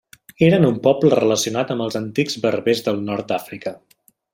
[0.45, 3.81] Eren un poble relacionat amb els antics berbers del nord d'Àfrica.